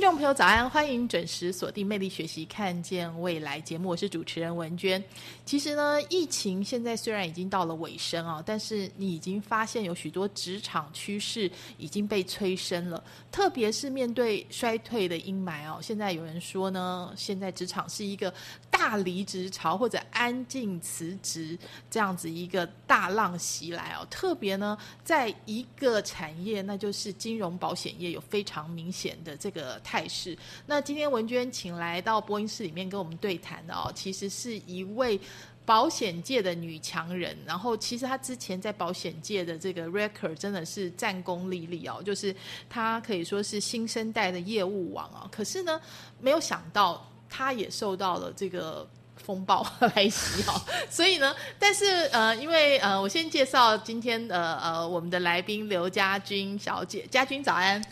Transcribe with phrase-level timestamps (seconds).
[0.00, 5.04] 听众朋友早安，欢迎准时锁定《魅力学习，看见未来》节目，我是主持人文娟。
[5.44, 15.78] 其实呢，疫情现在虽然已经到了尾声啊，但是你已经发现有许多职场趋势已经被催生了，特别是面对衰退的阴霾哦。
[15.82, 18.32] 现在有人说呢，现在职场是一个
[18.70, 21.58] 大离职潮或者安静辞职
[21.90, 24.06] 这样子一个大浪袭来哦。
[24.08, 29.78] 特别呢，在一个产业，那就是金融保险业，有非常明显的这个。
[29.90, 30.38] 态势。
[30.66, 35.20] 那今天文娟请来到播音室里面跟我们对谈的哦，其实是一位
[35.66, 37.36] 保险界的女强人。
[37.44, 42.32] 然后，其实她之前在保险界的这个 record 真的是战功历历哦，就是
[42.68, 45.28] 她可以说是新生代的业务王哦。
[45.32, 45.80] 可是呢，
[46.20, 48.88] 没有想到她也受到了这个
[49.24, 50.60] 风暴 来袭哦。
[50.88, 57.82] 所以呢，但是呃，因为呃，我先介绍今天的呃我们的来宾刘家军小姐，家军早安。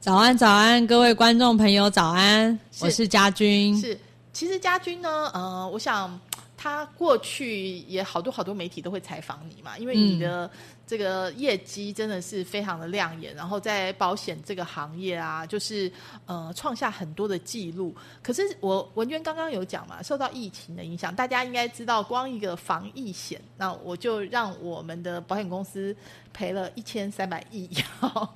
[0.00, 2.58] 早安，早安，各位观众朋友，早安！
[2.80, 3.78] 我是家军。
[3.80, 3.98] 是，
[4.32, 6.18] 其实家军呢，呃，我想
[6.68, 10.50] 他过去也好多好多媒体都会采访你嘛，因为你的
[10.86, 15.90] 这个业绩真的是非常的亮眼，然后在保险这个行业啊，就是
[16.26, 17.94] 呃创下很多的记录。
[18.22, 25.96] 可是我文娟刚刚有讲嘛，受到疫情的影响，大家应该知道，光一个防疫险，那我就让我们的保险公司。
[26.30, 27.68] 赔了一千三百亿，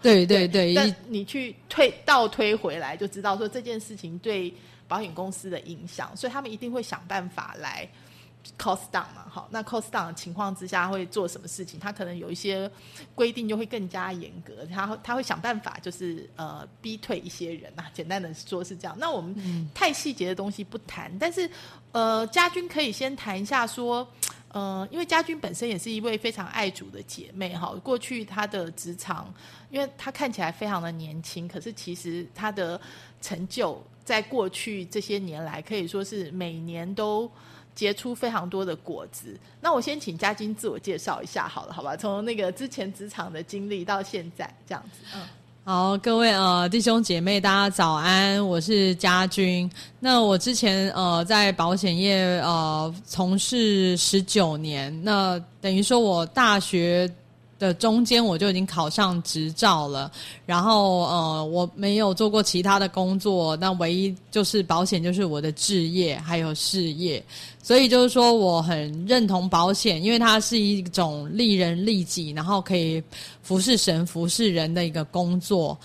[0.02, 4.52] 对对对，但你去推倒推回来，就知道说这件事情对
[4.88, 7.88] 保险公司的影响，所以他们一定会想办法来
[8.58, 11.78] cost down 嘛，好，那 cost down 的情况之下会做什么事情？
[11.78, 12.70] 他可能有一些
[13.14, 18.96] 规定就会更加严格，他他会想办法就是呃逼退一些人呐，简单的说是这样。
[18.98, 21.50] 那我们太细节的东西不谈，但是
[21.92, 24.06] 呃，家军可以先谈一下说。
[24.54, 27.74] 呃，因为家军本身也是一位非常爱主的姐妹哈。
[27.82, 29.32] 过去她的职场，
[29.70, 32.78] 因为她看起来非常的年轻，可是其实她的
[33.22, 37.26] 成就在过去这些年来可以说是每年都
[37.74, 39.38] 结出非常多的果子。
[39.60, 41.96] 那我先请家军自我介绍一下好了，好吧？
[41.96, 45.22] 从那个之前职场的经历到现在这样子，嗯。
[45.64, 49.70] 好，各位呃弟兄姐妹，大家早安，我是家军。
[50.00, 57.08] 那我之前呃在保险业呃从事十九年，那等于说我大学。
[57.62, 60.10] 的中间我就已经考上执照了，
[60.44, 67.24] 然后呃我没有做过其他的工作，那唯一就是保险就是我的置业还有事业，
[67.62, 73.00] 所以就是说我很认同保险，因为它是一种利人利己，然后可以
[73.44, 75.78] 服侍神服侍人的一个工作。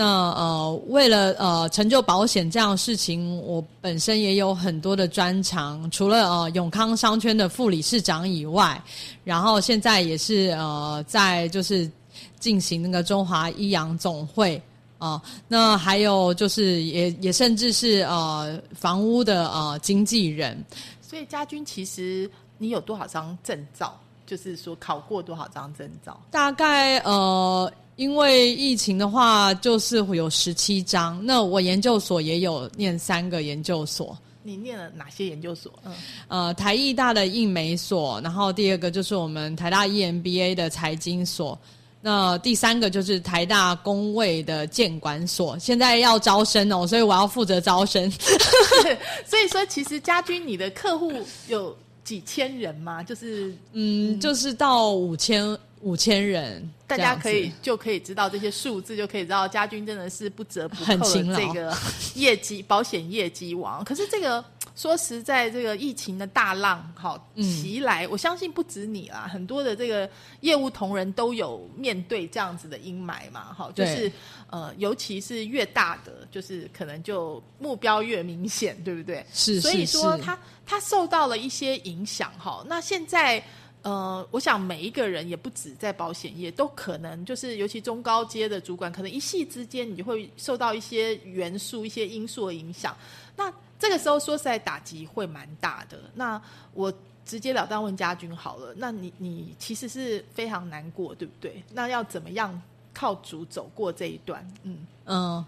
[0.00, 5.90] 那呃，为了呃成就保险这样的事情，我本身也有很多的专长。
[5.90, 8.80] 除了呃永康商圈的副理事长以外，
[9.24, 11.90] 然后现在也是呃在就是
[12.38, 14.62] 进行那个中华医养总会
[14.98, 15.20] 啊。
[15.48, 20.64] 那还有就是也也甚至是呃房屋的呃经纪人。
[21.02, 23.98] 所以家军其实你有多少张证照？
[24.24, 26.20] 就是说考过多少张证照？
[26.30, 27.68] 大概呃。
[27.98, 31.20] 因为疫情的话，就是会有十七章。
[31.26, 34.16] 那我研究所也有念三个研究所。
[34.44, 35.72] 你念了哪些研究所？
[35.84, 35.92] 嗯，
[36.28, 41.58] 呃，台艺大的印美所，然后第二个就是我们台大 EMBA 的财经所，
[42.00, 45.58] 那第三个就是台大工位的建管所。
[45.58, 48.08] 现在要招生哦，所以我要负责招生。
[49.26, 51.12] 所以说，其实家军，你的客户
[51.48, 53.02] 有几千人吗？
[53.02, 55.58] 就是，嗯，就是到五千。
[55.80, 61.76] 五千人，大家可以就可以知道这些数字，就可以知道家军真的是不折不扣的这个
[62.14, 63.84] 业绩保险业绩王。
[63.84, 64.44] 可是这个
[64.74, 70.08] 说实在，这个疫情的大浪好嗯袭来，我相信不止你啦，很多的这个
[70.40, 74.10] 业务同仁都有面对这样子的阴霾嘛，哈，就是
[74.50, 79.24] 呃，尤其是越大的，就是可能就目标越明显，对不对？
[79.32, 82.64] 是所以说他他受到了一些影响哈。
[82.68, 83.42] 那现在
[83.82, 92.96] 呃，我想每一个人也不止在保险业，都可能就是尤其中高阶的主管，可能一系之间你就会受到一些元素、一些因素的影响。
[93.36, 95.98] 那这个时候说实在打击会蛮大的。
[96.14, 96.40] 那
[96.74, 96.92] 我
[97.24, 101.62] 直截了当问家军好了，那你你其实是非常难过，对不对？
[101.72, 102.60] 那要怎么样
[102.92, 104.46] 靠主走过这一段？
[104.64, 104.86] 嗯。
[105.04, 105.44] 嗯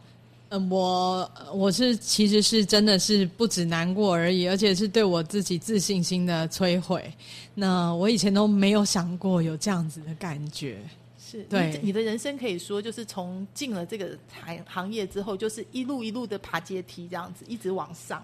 [0.50, 7.12] 嗯，我我是其实是真的是不止难过而已，而且是对我自己自信心的摧毁。
[7.55, 10.79] 那我以前都没有想过有这样子的感觉。
[11.19, 18.20] 是对你你的人生可以说就是从进了这个行行业之后，就是一路一路的爬阶梯，这样子一直往上，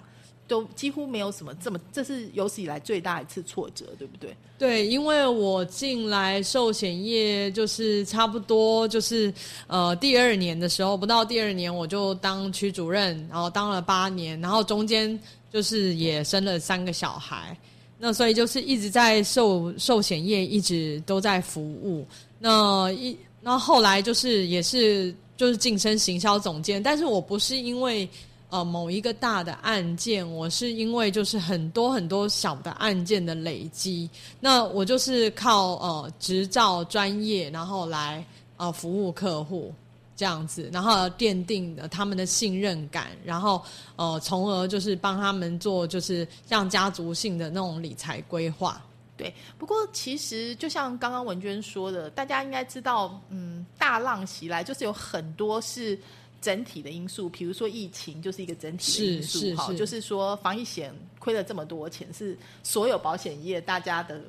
[0.48, 4.36] 都几乎没有什么这么，这是有史以来最大一次挫折，对不对？
[4.58, 9.32] 对，因为我进来寿险业就是差不多就是
[9.66, 15.18] 呃第二年的时候，不到第二年我就当区主任，然后当了八年，然后中间
[15.52, 17.56] 就是也生了三个小孩，
[17.98, 22.06] 那所以就是一直在寿寿险业一直都在服务。
[22.38, 28.08] 那一那后来就是也是就是晋升行销总监，但是我不是因为
[28.56, 34.08] 呃某一个大的案件，我是因为就是很多很多小的案件的累积，
[34.40, 38.24] 那我就是靠呃执照专业，然后来
[38.56, 39.72] 呃服务客户。
[40.18, 43.62] 这样子，然后奠定了他们的信任感，然后
[43.96, 48.82] 呃，从而就是帮他们做就是像家族性的那种理财规划。
[49.14, 55.98] 对，不过其实就像刚刚文娟说的，大家应该知道，嗯，大浪袭来就是有很多是
[56.46, 64.20] 整体的因素，比如说疫情就是一个整体的因素，哈，就是说防疫险亏了这么多钱，是所有保险业大家的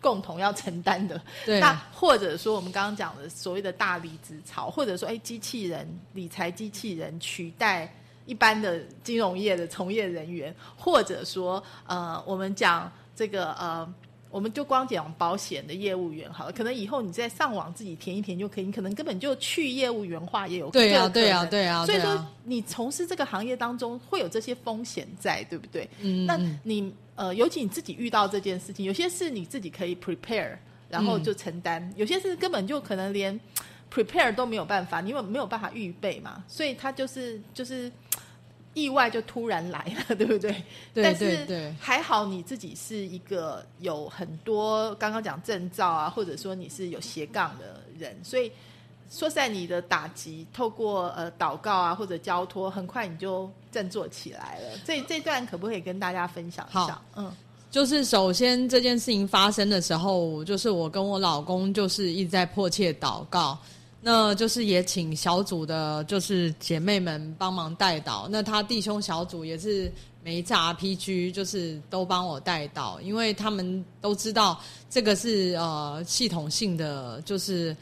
[0.00, 1.20] 共同要承担的。
[1.44, 7.94] 对，那或者说我们刚刚讲的所谓的大离职潮，或者说哎，机器人理财机器人取代
[8.24, 13.86] 一般的金融业的从业人员，或者说呃，我们讲这个呃。
[14.30, 25.88] 我们就光讲保险的业务员好了，可能以后你再上网自己填一填就可以，你可能根本就去业务员化也有对啊，对啊，对啊，所以说你从事这个行业当中会有这些风险在，对不对？
[26.00, 30.56] 嗯，那嗯你呃，尤其你自己遇到这件事情，有些事你自己可以 prepare，
[30.88, 33.38] 然后嗯就承担；有些事根本就可能连
[33.92, 36.44] prepare 都没有办法，你有没有办法预备嘛？
[36.46, 37.90] 所以它就是就是
[38.78, 40.54] 意外就突然来了， 对不对？
[40.94, 48.50] 对但是对对还好你自己是一个有很多刚刚讲证照啊，或者说你是有斜杠的人，所以
[49.10, 54.78] 说实在你的打击，透过呃祷告啊或者交托，很快你就振作起来了。
[54.84, 57.00] 这这段可不可以跟大家分享一下？
[57.16, 57.32] 嗯，
[57.70, 63.58] 就是首先这件事情发生的时候，就是我跟我老公就是一直在迫切祷告，
[64.00, 68.28] 那就是也请小组的，就是姐妹们帮忙带导。
[68.30, 69.92] 那他弟兄小组也是
[70.22, 77.76] 每一次 RPG 就是都帮我带导，因为他们都知道这个是呃系统性的，就是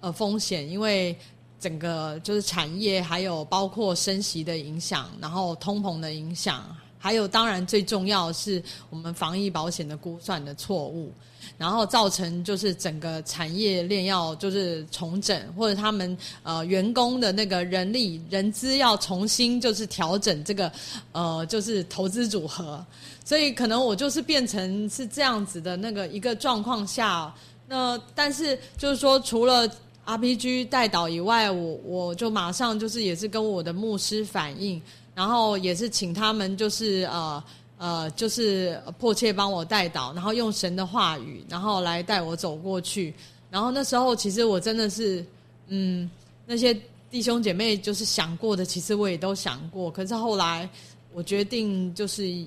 [0.00, 1.16] 呃风险，因为。
[1.62, 11.12] 整个就是产业，还有包括升息的影响，然后通膨的影响，还有当然最重要是我们防疫保险的估算的错误，
[11.58, 20.70] 然后造成就是整个产业链要就是重整，或者他们呃员工的那个人力人资要重新就是调整这个
[21.12, 22.84] 呃就是投资组合，
[23.24, 27.32] 所以可能我就是变成是这样子的那个一个状况下，
[27.68, 29.68] 那但是就是说除了
[30.06, 34.80] RPG 带导以外，我我就马上就是也是跟我的牧师反映，
[35.14, 37.42] 然后也是请他们就是呃
[37.80, 43.14] 呃就是迫切帮我带导，然后用神的话语，然后来带我走过去。
[43.50, 45.24] 然后那时候其实我真的是
[45.68, 46.08] 嗯
[46.44, 46.78] 那些
[47.10, 49.90] 弟兄姐妹就是想过的，其实我也都想过。
[49.90, 50.68] 可是后来
[51.14, 52.44] 我决定就是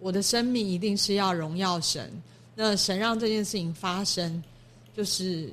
[0.00, 2.10] 我的生命一定是要荣耀神，
[2.56, 4.42] 那神让这件事情发生，
[4.96, 5.48] 就是。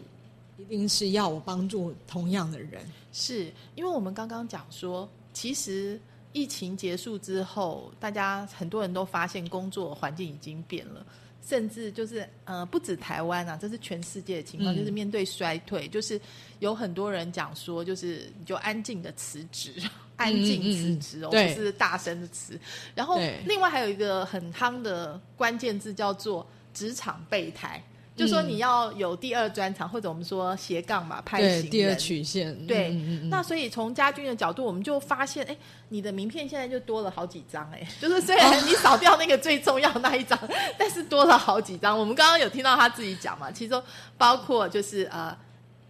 [0.59, 2.81] 一定是要我帮助同样的人，
[3.13, 5.97] 是因为我们刚刚讲说，其实
[6.31, 11.05] 疫情结束之后，大家很多人都发现工作环境已经变了，
[11.45, 16.19] 甚至就是呃，不止台湾啊，这是全世界的情况，嗯就是面对衰退，就是
[16.59, 19.73] 有很多人讲说，就是你就安静的辞职。
[20.17, 22.59] 安静辞职哦，嗯对不是大声的辞。
[22.93, 27.81] 然后另外还有一个很夯的关键字叫做职场备胎。
[28.19, 35.55] 就说你要有第二专长，或者我们说斜杠嘛，拍型对第二曲线，对，嗯嗯嗯那所以从家军的角度，我们就发现，哎，
[35.87, 40.37] 你的名片现在就多了好几张，哎， 就是虽然你少掉那个最重要那一张，
[40.77, 41.97] 但是多了好几张。
[41.97, 43.81] 我们刚刚有听到他自己讲嘛，其中
[44.17, 45.35] 包括就是呃，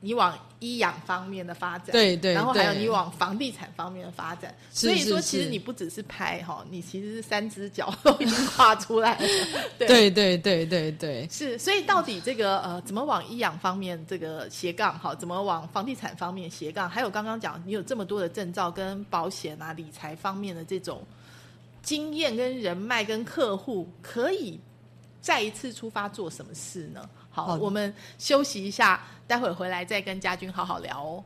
[0.01, 4.55] 你往医养方面的发展，对对然后还有你往房地产方面的发展。
[4.73, 9.27] 是所以说，其实你不只是拍哈，你其实是三只脚都已经跨出来了，
[9.77, 9.87] 对。
[9.87, 21.01] 对对对对对，是，所以到底这个呃，怎么往医养方面这个斜杠哈，怎么往房地产方面斜杠，还有刚刚讲你有这么多的证照跟保险啊、理财方面的这种
[21.81, 24.59] 经验跟人脉跟客户，可以
[25.21, 27.09] 再一次出发做什么事呢？
[27.41, 31.23] 好，好我们休息一下，待会儿回来再跟家军好好聊哦。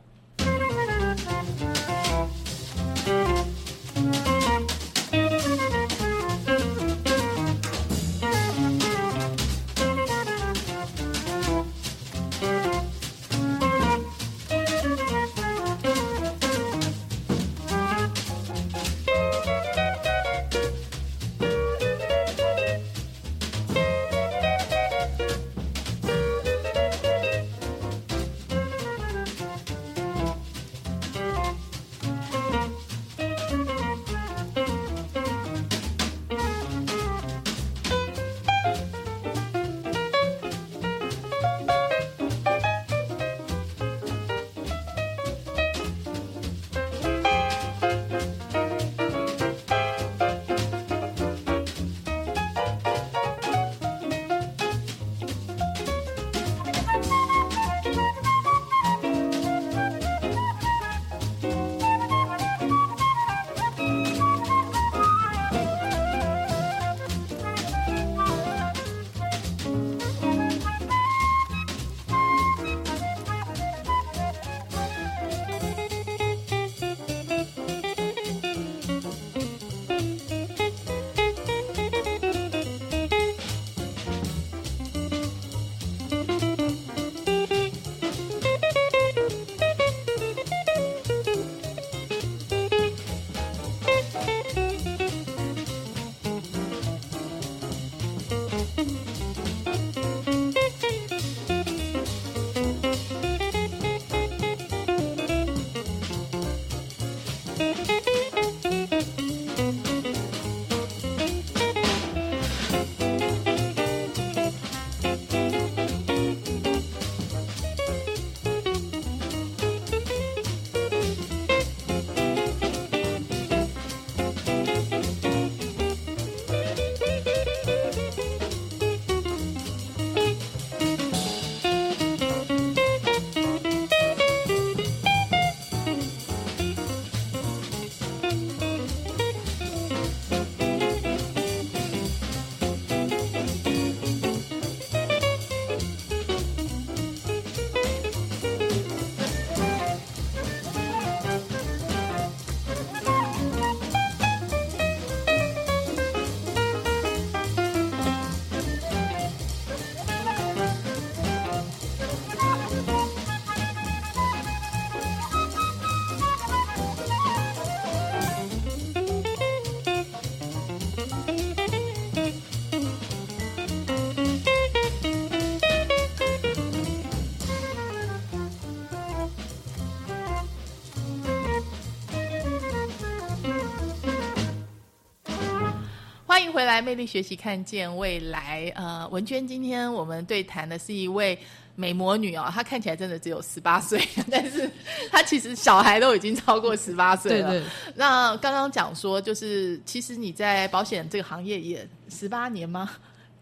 [186.74, 188.72] 来，魅力学习，看见未来。
[188.74, 191.38] 呃，文娟，今天我们对谈的是一位
[191.76, 194.68] 美魔女哦，她看起来真的只有十八岁， 但是
[195.08, 197.50] 她其实小孩都已经超过 十八岁了。
[197.50, 202.90] 对对那刚刚讲说，就是其实你在保险这个行业也十八年吗？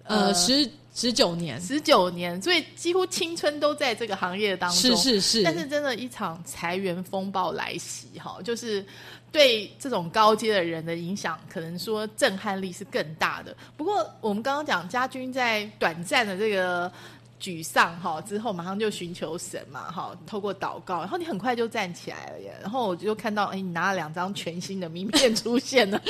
[0.05, 4.95] 呃，十十九年，十九年，所以几乎青春都在这个行业当中。
[4.95, 8.85] 是是是，但是真的，一场裁员风暴来袭，哈，就是
[9.33, 13.57] 对这种高阶的人的影响，可能说震撼力是更大的。
[13.77, 16.93] 不过，我们刚刚讲家军在短暂的这个
[17.41, 22.55] 沮丧哈之后，马上就寻求神嘛，哈，透过祷告，然后你很快就站起来了耶。
[22.61, 26.01] 然后我就看到，哎，你拿了两张全新的名片出现了。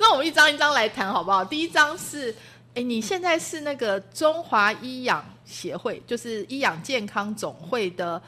[0.00, 1.44] 那我们一张一张来谈好不好？
[1.44, 2.34] 第一张是。
[2.74, 8.20] 哎，你现在是那个中华医养协会，就是医养健康总会的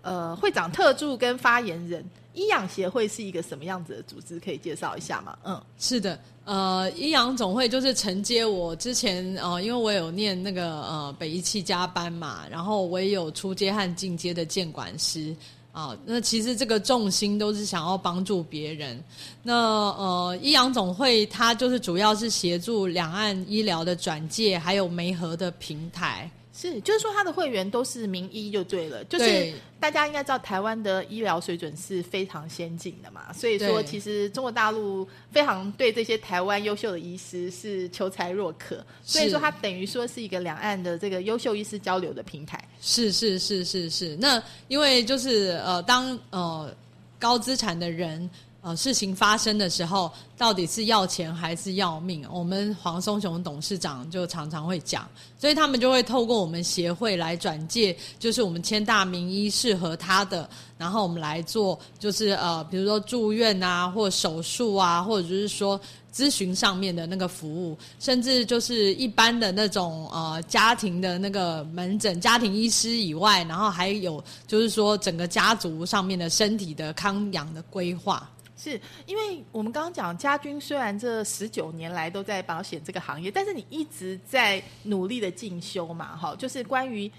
[0.00, 2.04] 呃会长特助跟发言人。
[2.34, 4.40] 医养协会是一个什么样子的组织？
[4.40, 5.36] 可以介绍一下吗？
[5.44, 15.36] 嗯，是的，呃，医养总会就是承接我之前呃，因为我有念那个呃北医七加班嘛，然后我也有出阶和进阶的监管师
[15.72, 15.96] 啊。
[16.06, 19.02] 那其实这个重心都是想要帮助别人。
[19.42, 26.30] 那呃，医养总会它就是主要是协助两岸医疗的转介，还有媒合的平台。
[26.62, 42.62] 是，就是说他的会员都是名医就对了，就是大家应该知道台湾的医疗水准是非常先进的嘛，所以说其实中国大陆非常对这些台湾优秀的医师是求才若渴，所以说它等于说是一个两岸的这个优秀医师交流的平台。
[42.80, 46.72] 是是是是是，那因为就是呃，当呃
[47.18, 48.30] 高资产的人。
[48.62, 52.24] 呃，事情发生的时候，到底是要钱还是要命？
[52.30, 55.04] 我们黄松雄董事长就常常会讲，
[55.36, 65.80] 所以他们就会透过我们协会来转介，就是我们千大名医适合他的，然后我们来做，就是呃，比如说住院啊，或手术啊，或者就是说
[66.14, 78.30] 咨询上面的那个服务，甚至就是一般的那种呃家庭的那个门诊家庭医师以外，然后还有就是说整个家族上面的身体的康养的规划。
[78.62, 87.10] 是因为我们刚刚讲家军，虽然这十九年来都在保险这个行业，但是你一直在努力的进修嘛，哈，就是关于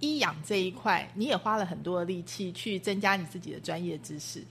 [0.00, 4.42] 医养这一块，你也花了很多的力气去增加你自己的专业知识。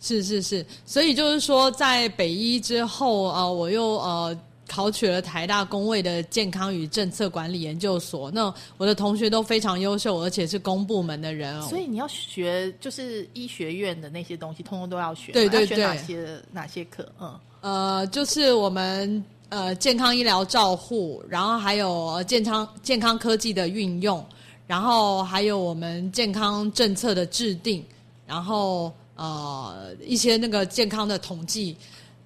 [0.00, 4.38] 是是是，所以就是说，在北医之后，啊，我又呃。
[4.68, 11.66] 考取了台大工位的健康与政策管理研究所，那我的同学都非常优秀，而且是公部门的人哦。
[11.68, 15.32] 所以你要学就是医学院的那些东西，通通都要学。
[15.32, 15.78] 对对对。
[15.78, 17.08] 哪些哪些课？
[17.20, 17.38] 嗯。
[17.60, 24.24] 呃，就是我们呃健康医疗照护，然后还有健康健康科技的运用，
[24.66, 27.84] 然后还有我们健康政策的制定，
[28.26, 31.76] 然后呃一些那个健康的统计。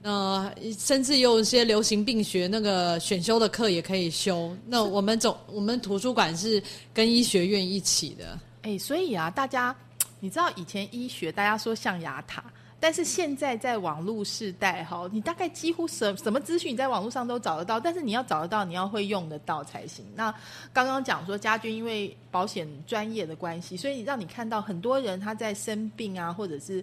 [0.02, 4.56] 呃，甚至有一些流行病学那个选修的课也可以修。
[4.66, 6.62] 那我们总我们图书馆是
[6.94, 8.38] 跟医学院一起的。
[8.62, 9.76] 哎，所以啊，大家
[10.18, 12.42] 你知道以前医学大家说象牙塔，
[12.80, 20.02] 但是现在在网络时代哈，你大概几乎什什么资讯你在网络上都找得到，但是你要找得到，你要会用得到才行。
[20.14, 20.34] 那
[20.72, 26.82] 刚刚讲说家军因为保险专业的关系，所以让你看到很多人他在生病啊，或者是。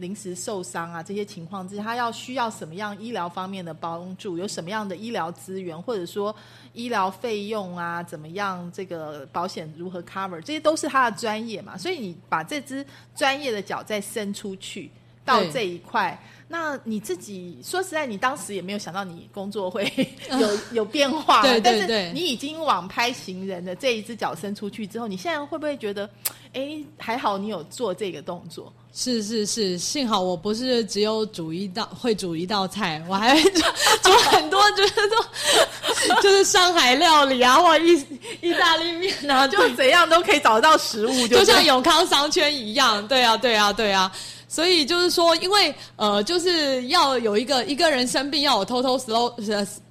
[0.00, 4.38] 临时受伤啊，这些情况之下，他要需要什么样医疗方面的帮助？
[4.38, 6.34] 有什么样的医疗资源，或者说
[6.72, 8.68] 医疗费用啊，怎么样？
[8.74, 10.40] 这个保险如何 cover？
[10.40, 11.76] 这些都是他的专业嘛。
[11.76, 12.84] 所以你把这只
[13.14, 14.90] 专业的脚再伸出去
[15.24, 19.84] 到这一块，那你自己说实在，你当时也没有想到你工作会
[20.40, 21.42] 有有变化。
[21.42, 22.10] 对对对。
[22.14, 26.08] 你已经往拍行人的这一只脚伸出去之后，你现在会不会觉得，
[26.54, 28.72] 哎，还好你有做这个动作？
[28.92, 38.04] 是是是，幸好我不是只有煮一道会煮一道菜，我还会煮很多，就是说 就是上海料理啊，或意
[38.40, 43.06] 意大利面啊， 就怎样都可以找到食物，就像永康商圈一样。
[43.06, 44.10] 对啊，对啊，对啊。
[44.48, 49.32] 所以就是说，因为呃，就是要有一个一个人生病要有 total slow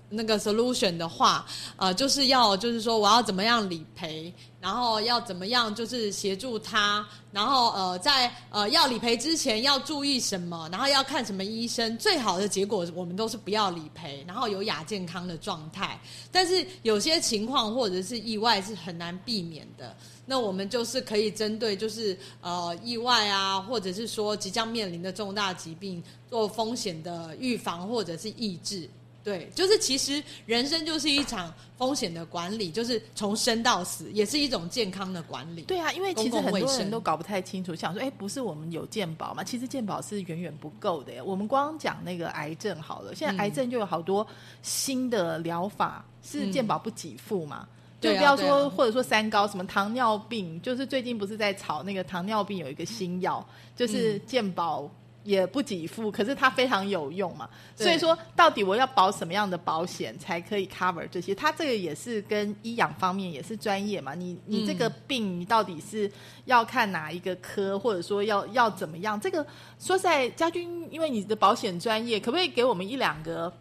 [0.09, 1.45] 那个 solution 的话，
[1.77, 4.33] 呃，就是要就是说我要怎么样理赔。
[4.61, 5.73] 然后要怎么样？
[5.73, 10.67] 就是协助他，然后呃，在呃要理赔之前要注意什么？
[10.69, 11.97] 然后要看什么医生？
[11.97, 15.97] 最好的结果我们都是不要理赔，然后有亚健康的状态。
[16.31, 19.95] 但是有些情况或者是意外是很难避免的，
[20.25, 28.89] 那我们就是可以针对就是呃意外啊，或者是说即将面临的重大疾病做风险的预防或者是抑制。
[29.21, 35.63] 对，就是其实人生就是一场风险的管理，就是从生到死，也是一种健康的管理。
[35.63, 39.43] 对啊，因为其实很多人都搞不太清楚，想说，哎，不是我们有健保嘛？
[39.43, 41.23] 其实健保是远远不够的呀。
[41.23, 44.25] 我们光讲那个癌症好了，现在癌症就有好多
[44.63, 47.67] 新的疗法是健保不给付嘛。
[47.99, 54.89] 就不要说，或者说三高，什么糖尿病，就是最近不是在炒那个糖尿病有一个新药，就是健保。
[55.23, 57.49] 也不给付，可是它非常有用嘛。
[57.75, 61.35] 所以说，到底我要保什么样的保险才可以 cover 这些？
[61.35, 64.13] 它这个也是跟医养方面也是专业嘛。
[64.15, 66.11] 你你这个病，你到底是
[66.45, 69.19] 要看哪一个科，或者说要要怎么样？
[69.19, 69.45] 这个
[69.79, 73.51] 说在家军，因为你的保险专业，可不可以给我们一两个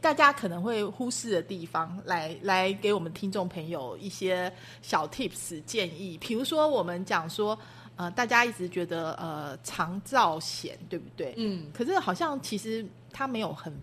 [0.00, 6.18] 大家可能会忽视的地方，来来给我们听众朋友一些小 tips 建议？
[6.18, 7.58] 比如说，我们讲说。
[7.98, 11.34] 呃，大家一直觉得呃长照险对不对？
[11.36, 13.76] 嗯，可是好像其实它没有很，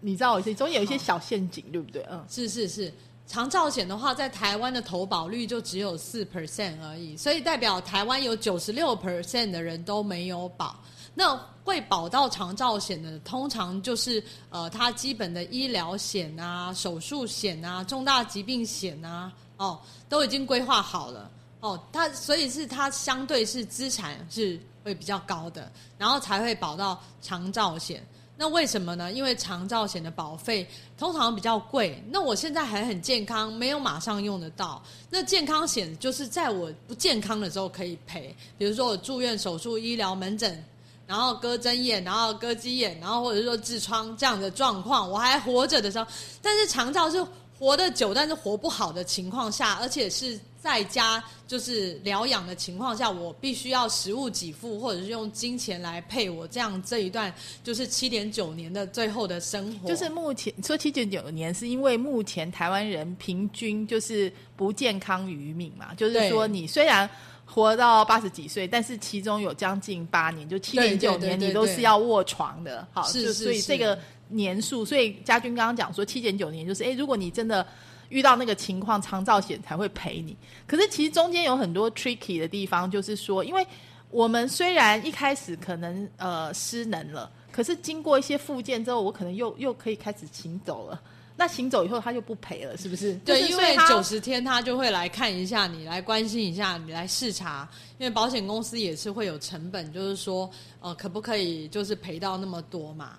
[0.00, 2.02] 你知道，总有一些小陷阱，对不对？
[2.10, 2.90] 嗯，是是是，
[3.26, 10.74] 长照险的话，在台湾的投保率就只有四 percent 而已，所以代表台湾有九十六 percent 的人都没有保。
[11.18, 21.30] 那会保到长照险的，通常就是呃，它基本的医疗险啊、手术险啊、重大疾病险啊，哦，都已经规划好了。
[21.66, 28.00] 哦，它所以是它相对是资产是会比较高的，然后才会保到长照险。
[28.38, 29.10] 那为什么呢？
[29.10, 32.00] 因为长照险的保费通常比较贵。
[32.10, 34.82] 那我现在还很健康，没有马上用得到。
[35.08, 40.62] 那健康险就是在我不健康的时候可以赔，比如说我住院手术、医疗门诊，
[41.06, 46.06] 然后割针眼，然后割鸡眼，然后或者说痔疮这样的状况，我还活着的时候。
[46.42, 47.26] 但是长照是
[47.58, 50.38] 活得久，但是活不好的情况下，而且是。
[50.58, 59.86] 在家就是疗养的情况下，我必须要食物给付，或者是用金钱来配我这样这一段就是七点九年的最后的生活。
[59.88, 67.08] 就是目前说七点九年，是因为目前台湾人平均就是不健康余命嘛，就是说你虽然
[67.44, 72.84] 活到八十几岁，但是其中有将近八年，就七点九年你都是要卧床的。
[72.92, 73.96] 好，是所以这个
[74.28, 77.66] 年数，所以家军刚刚讲说七减九年，就是哎，如果你真的。
[78.08, 80.36] 遇到那个情况，长照险才会赔你。
[80.64, 83.66] 可是其实中间有很多 tricky 的地方，就是说，因为
[84.12, 91.02] 我们虽然一开始可能呃失能了，可是经过一些复健之后，我可能又又可以开始行走了。
[91.36, 93.14] 那行走以后，他就不赔了，是不是？
[93.24, 97.68] 对，因为九十天他就会来看一下你，来关心一下你，来视察。
[97.98, 103.18] 因为保险公司也是会有成本，就是说，呃，可不可以就是赔到那么多嘛？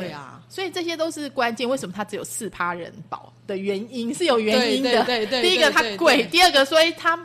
[0.00, 1.68] 对啊，所以这些都是关键。
[1.68, 5.04] 为什么它只有四趴人保的原因是有原因的。
[5.04, 7.18] 对对第一个它贵，第二个所以它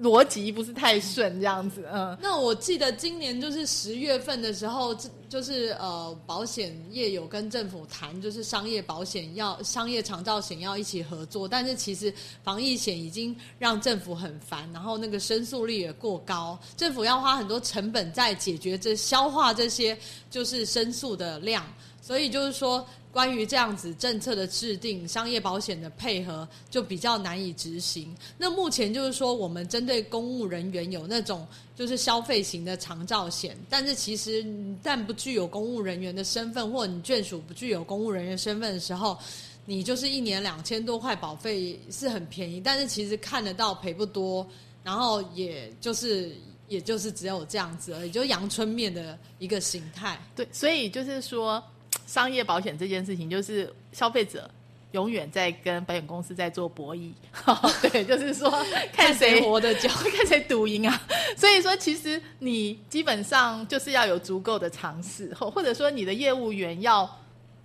[0.00, 1.88] 逻辑不是太顺，这样子。
[1.90, 2.16] 嗯。
[2.20, 4.94] 那我记得今年就是十月份的时候，
[5.26, 12.12] 就是呃，保险业有跟政府谈，就是商业保险要商业长照险要一起合作，但是其实
[12.44, 19.96] 防疫险已经让政府很烦，然后那个申诉率也过高，政府要花很多成本在解决这消化这些
[20.30, 21.64] 就是申诉的量。
[22.06, 28.14] 所以就是说，关于这样子政策的制定，商业保险的配合就比较难以执行。
[28.38, 34.46] 那目前就是说，我们针对公务人员有那种就是消费型的长照险，但是其实
[34.84, 39.18] 但不具有公务人员的身份，或你眷属不具有公务人员身份的时候，
[39.64, 44.46] 你就是一年两千多块保费是很便宜，但是其实看得到赔不多，
[44.84, 46.36] 然后也就是
[46.68, 50.16] 也就是只有这样子而已，就阳春面的一个形态。
[50.36, 51.60] 对，所以就是说。
[52.06, 54.48] 商业保险这件事情，就是消费者
[54.92, 57.10] 永远在跟保险公司在做博弈，
[57.90, 58.50] 对，就是说
[58.94, 61.02] 看谁活得久， 看谁赌赢啊。
[61.36, 67.08] 所以说，其实你基本上就是要有足够的尝试，或或者说你的业务员要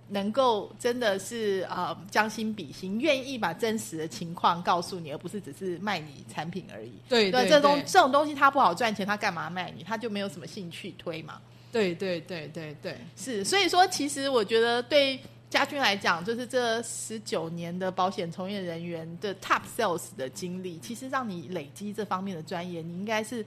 [0.08, 6.92] 能够真的是啊将心比心，愿意把真实的情况告诉你，而不是只是卖你产品而已。
[7.08, 9.82] 对对，这东这种东西它不好赚钱，他干嘛卖你？
[9.82, 11.40] 他就没有什么兴趣推嘛。
[11.72, 23.44] 对对对对对，是，所以说其实我觉得对家军来讲，就是这十九年的保险从业人员的 top sales 的经历，其实让你累积这方面的专业，你应该是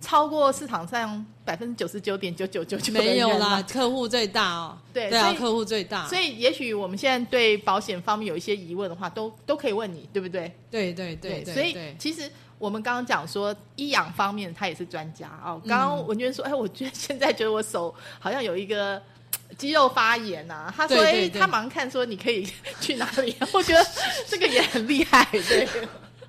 [0.00, 10.52] 超过市场上百分之九十九点九九九九没有啦，客户最大哦， 对对啊，客户最大，所以也许我们现在对保险方面有一些疑问的话，都都可以问你，对不对？
[10.70, 12.30] 对对对，所以其实。
[12.64, 15.60] 我们刚刚讲说医养方面，他也是专家哦。
[15.68, 19.00] 刚刚文娟说：“哎，我觉得现在觉得我手好像有一个
[19.58, 22.50] 肌肉发炎呐。”他说：“哎，他忙看说你可以
[22.80, 23.86] 去哪里？” 我觉得
[24.26, 25.68] 这个也很厉害，对。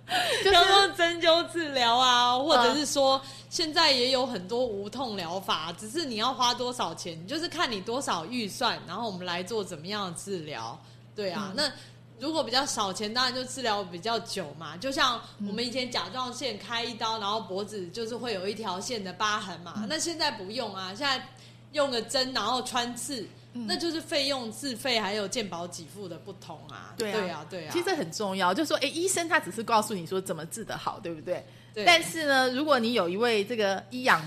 [0.43, 3.19] 就是说针灸治疗啊，或者是说
[3.49, 10.77] 现在也有很多无痛疗法，只是你要花多少钱，就是看你多少预算，然后我们来做怎么样的治疗。
[11.15, 11.71] 对啊，那。
[12.19, 14.77] 如果比较少钱，当然就治疗比较久嘛。
[14.77, 19.85] 就像我们以前甲状腺开一刀，然后脖子就是会有一条线的疤痕嘛。
[19.89, 21.27] 那现在不用啊，现在
[21.73, 26.93] 用个针然后穿刺，那就是费用自费还有健保给付的不同啊。
[26.97, 27.69] 对啊，对啊。
[27.71, 31.45] 其实很重要，就是说，哎，医生他只是告诉你说怎么治得好，对不对？
[31.85, 34.21] 但是呢，如果你有一位这个医养。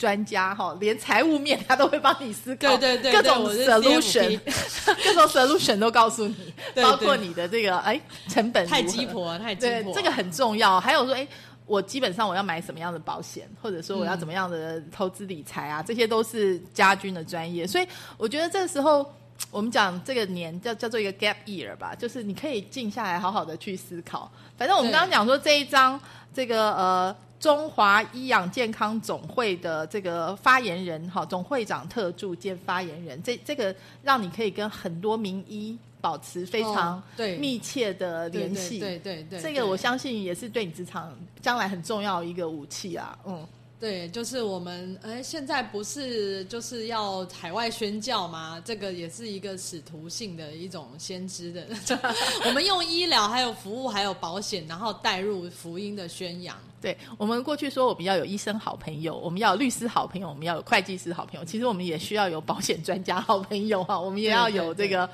[0.00, 4.40] 专家哈，连财务面他都会帮你思考，对对对，各种 solution，
[5.04, 6.34] 各种 solution 都告诉你，
[6.82, 10.80] 包括你的这个哎成本太鸡婆，太鸡婆，这个很重要。
[10.80, 11.28] 还有说，哎，
[11.66, 17.66] 我基本上我要买什么样的保险，或者说我要怎么样的投资理财啊，这些都是家军的专业。
[17.66, 17.86] 所以
[18.16, 19.04] 我觉得这时候
[19.50, 24.32] 我们讲这个年叫叫做一个 gap year 吧，就是你可以静下来，好好的去思考。
[24.60, 25.98] 反正我们刚刚讲说这一张，
[26.34, 37.02] 这个呃中华医养健康总会的这个发言人哈，总会长特助兼发言人，这这个让你可以跟很多名医保持非常
[37.38, 38.78] 密切的联系。
[38.78, 43.18] 对对对对，这个我相信也是对你职场将来很重要一个武器啊。
[43.24, 43.46] 嗯，
[43.80, 48.60] 对，就是我们哎，现在不是就是要海外宣教吗？
[48.62, 51.66] 这个也是一个使徒性的一种先知的，
[52.44, 56.54] 我们用医疗还有服务还有保险，然后带入福音的宣扬。
[56.78, 61.44] 对我们过去说我们要有医生好朋友，我们要有律师好朋友，我们要有会计师好朋友。
[61.46, 65.08] 其实我们也需要有保险专家好朋友哈，我们也要有这个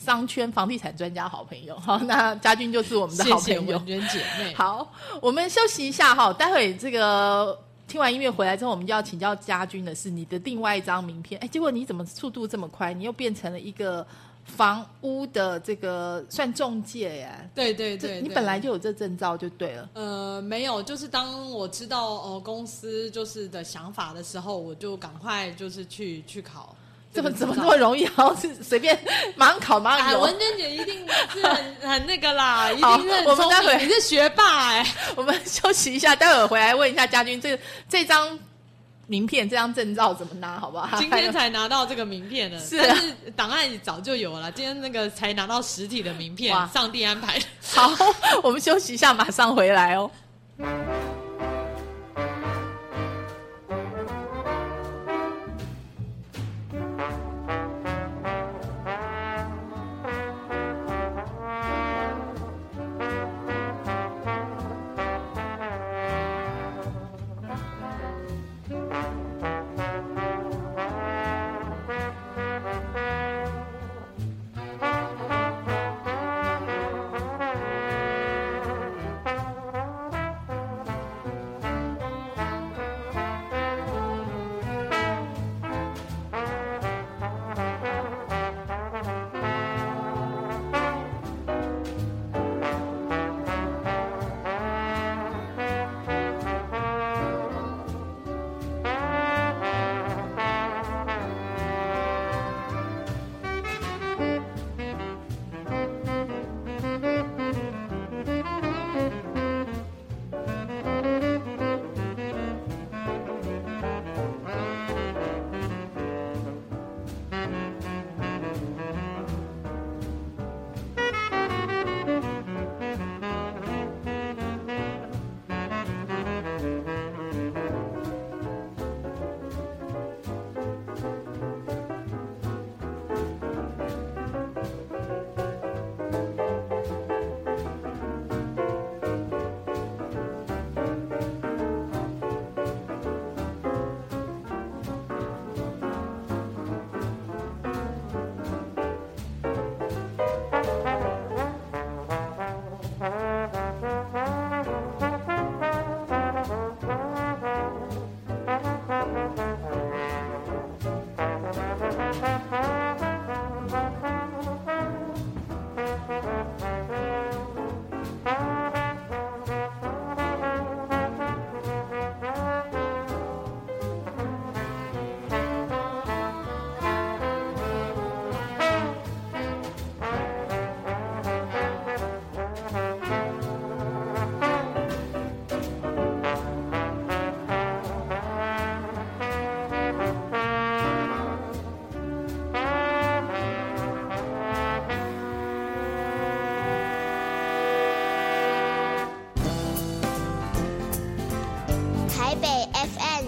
[0.00, 2.00] 商圈房地产专家好朋友哈。
[2.04, 3.60] 那家军就是我们的好朋友。
[3.60, 4.52] 谢文娟姐妹。
[4.54, 7.56] 好，我们休息一下哈，待会这个。
[7.88, 11.40] 听完音乐回来之后，我们就要请教家军的是你的另外一张名片。
[11.40, 12.92] 哎，结果你怎么速度这么快？
[12.92, 14.06] 你又变成了一个
[14.44, 17.50] 房屋的这个算中介耶？
[17.54, 19.88] 对对对，对你本来就有这证照就对了。
[19.94, 26.76] 呃，没有，就是当我知道呃公司就是的想法的时候，我就赶快就是去去考
[27.12, 28.02] 怎么怎么那么容易？
[28.02, 28.98] 然后是随便
[29.34, 30.20] 马上考马上哎，有。
[30.20, 38.38] 文娟姐一定是很很那个啦， 一定是很我们待会你是学霸哎、 我们休息一下，待会儿回来问一下家军，这这张
[39.06, 40.98] 名片、这张证照怎么拿，好不好？
[40.98, 47.40] 今天才拿到这个名片呢，是啊但是档案早就有了，今天那个才拿到实体的名片，上帝安排。
[47.72, 47.90] 好，
[48.42, 50.10] 我们休息一下，马上回来哦。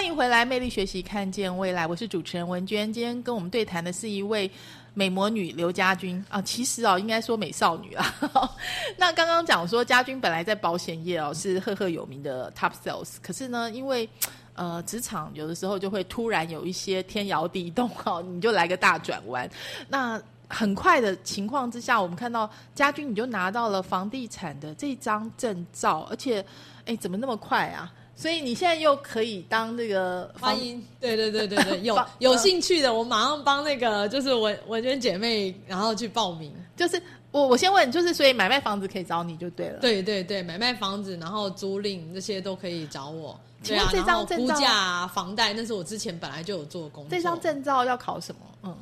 [0.00, 1.86] 欢迎回来，魅力学习，看见未来。
[1.86, 2.90] 我是主持人文娟。
[2.90, 4.50] 今天跟我们对谈的是一位
[4.94, 8.14] 美魔女刘家军啊，其实哦，应该说美少女啊。
[8.96, 14.08] 那刚刚讲说，家军本来在保险业哦是赫赫有名的 top sales，可是呢，因为
[14.54, 19.46] 呃职场有的时候就会突然有一些天摇地动哦，你就来个大转弯。
[19.86, 26.42] 那很快的情况之下，我们看到家军你就拿到了房地产的这张证照，而且，
[26.86, 27.92] 哎，怎么那么快啊？
[28.20, 36.52] 所以你现在又可以当这个欢迎，对对对对对， 有有兴趣的，我马上帮那个就是文文娟姐妹，然后去报名。
[36.76, 39.78] 就是我我先问，就是所以买卖房子可以找你就对了。
[39.80, 43.40] 对对对，买卖房子，然后租赁这些都可以找我。
[43.64, 47.10] 对啊，这张证照、估价、房贷，那是我之前本来就有做工作。
[47.10, 48.40] 这张证照要考什么？
[48.64, 48.76] 嗯。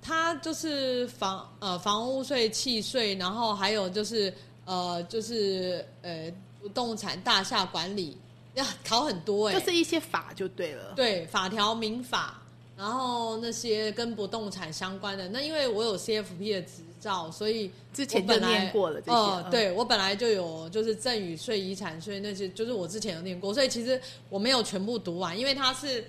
[0.00, 4.32] 它就是房呃房屋税、契税，然后还有就是
[4.66, 6.30] 呃就是呃
[6.60, 8.18] 不动产大厦管理，
[8.54, 10.92] 要考很多哎，就是一些法就对了。
[10.96, 12.42] 对法条、民法，
[12.76, 19.50] 然后那些跟不动产相关的，那因为我有 CFP 的执照，所以之前就念过了这些。
[19.50, 26.04] 对我本来就有就是赠与税、遗产税那些，就是我之前有念过，所以其实我没有全部读完，因为它是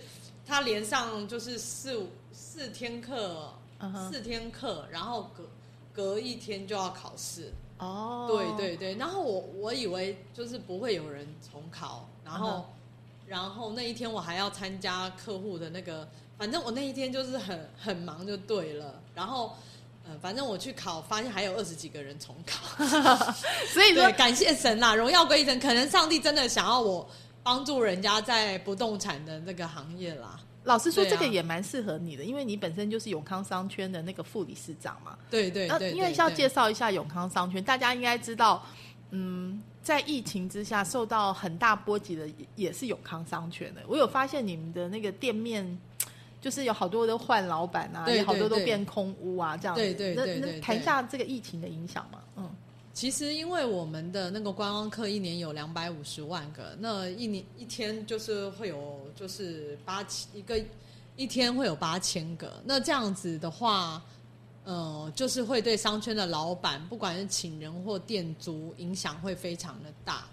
[0.46, 3.52] 它连上就是四五四天课。
[4.10, 5.44] 四天课，然后隔
[5.94, 7.52] 隔一天就要考试。
[7.78, 12.66] 哦，对对对，然后我我以为就是不会有人重考，然后
[13.28, 16.06] 然后那一天我还要参加客户的那个，
[16.38, 19.00] 反正我那一天就是很很忙就对了。
[19.14, 19.56] 然后
[20.08, 22.84] 呃，反正我去考，发现还有二十几个人重考，
[23.74, 25.60] 所以说感谢神啦，荣耀归神。
[25.60, 27.08] 可能上帝真的想要我
[27.42, 30.40] 帮助人家在不动产的那个行业啦。
[30.64, 35.16] 老实说，这个也蛮适合你的，因为你本身就是永康商圈的那个副理事长嘛。
[35.30, 35.92] 对对对。
[35.92, 38.66] 因为要介绍一下永康商圈，大家应该知道，
[39.12, 43.82] 嗯，在疫情之下受到很大波及的也是永康商圈的。
[43.88, 45.80] 我有发现你们的那个店面，
[46.42, 49.82] 就是有好多都换老板啊，有好多都变空屋啊，这样子。
[49.82, 50.40] 对对对。
[50.40, 52.20] 那那谈一下这个疫情的影响嘛？
[52.36, 52.50] 嗯。
[52.94, 60.60] 其实，因为我们的那个观光客一年有两百五十万个，那一年一天就是会有就是八千一个
[61.16, 64.02] 一天会有八千个，那这样子的话，
[64.66, 70.26] 呃，就是会对商圈的老板，不管是请人或店租，影响会非常的大。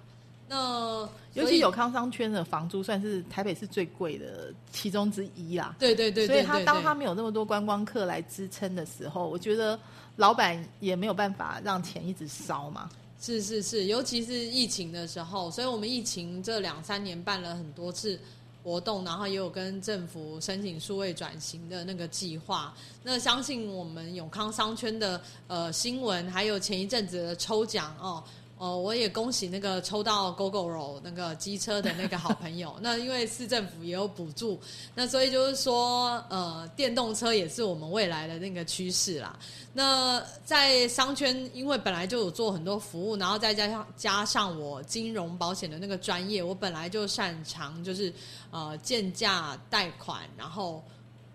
[0.48, 5.76] 那尤其有康商圈的房租，算是台北是最贵的其中之一啦。
[5.78, 9.78] 对对对，所以他当他没有那么多观光客来支撑的时候，我觉得。
[10.16, 12.90] 老板也没有办法让钱一直烧嘛。
[13.18, 18.20] 是是是，尤其是疫情的时候，所以我们疫情这两三年办了很多次
[18.62, 22.74] 活动，然后也有跟政府申请数位转型的那个计划。
[23.02, 28.22] 那相信我们永康商圈的呃新闻，还有前一阵子的抽奖哦。
[28.62, 32.72] 哦，我也恭喜那个抽到 GoGoRo 那个机车的那个好朋友。
[32.80, 34.60] 那因为市政府也有补助，
[34.94, 39.36] 那所以就是说，呃，电动车也是我们未来的那个趋势啦。
[39.72, 48.14] 那在商圈，因为本来就有做很多服务，然后再加上加上我金融保险的那个专业，我本来就擅长就是
[48.52, 50.80] 呃建价贷款，然后。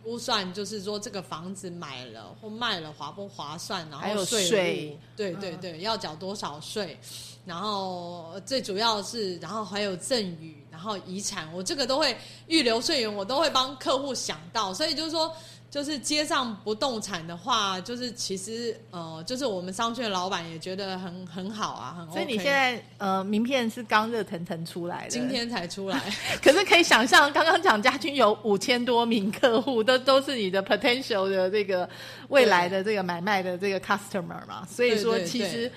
[0.07, 6.97] 估算就是说，这个房子买了或卖了划不划算，然后税务，对对对，要缴多少税，
[7.43, 12.17] 然后最主要是，然后还有赠与，然后遗产，我这个都会
[12.47, 15.29] 预留税源，我都会帮客户想到，所以就是说。
[15.69, 22.11] 就是街上不动产的话，就是其实呃，就是我们商圈的老板也觉得很很好啊，很。
[22.11, 26.01] 所以你现在呃，名片是刚热腾腾出来的，今天才出来。
[26.41, 31.87] 可是可以想象，刚刚讲家军有五千多名客户，都都是你的 potential 的这个
[32.29, 34.65] 未来的这个买卖的这个 customer 嘛。
[34.69, 35.69] 所以说，其实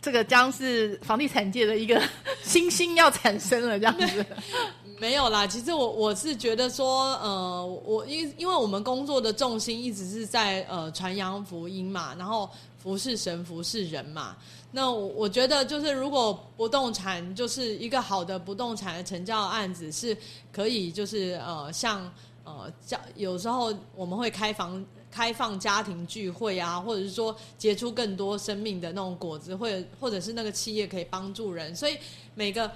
[0.00, 2.00] 这个将是房地产界的一个
[2.44, 4.24] 新星要产生了，这样子。
[4.98, 14.36] 没有啦，其实我我是觉得说，呃，我因因为我们工作的重心一直是在呃传扬福音嘛，然后服侍神、服侍人嘛。
[14.70, 20.16] 那我我觉得就是，如果不动产就是一个好的不动产的成交案子，是
[20.52, 22.10] 可以就是呃像
[22.44, 31.96] 呃家有时候我们会开房开放家庭聚会啊，或者是说结出更多生命的那种果子，或者或者是那个企业可以帮助人，所以
[32.34, 32.70] 每个。